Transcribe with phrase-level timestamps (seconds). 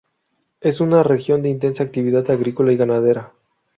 [0.61, 3.33] Es una región de intensa actividad agrícola y ganadera.